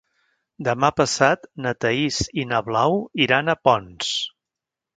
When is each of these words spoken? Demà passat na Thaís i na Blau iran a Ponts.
Demà 0.67 0.89
passat 1.01 1.45
na 1.65 1.73
Thaís 1.85 2.19
i 2.43 2.47
na 2.53 2.63
Blau 2.71 2.99
iran 3.27 3.53
a 3.53 3.59
Ponts. 3.69 4.13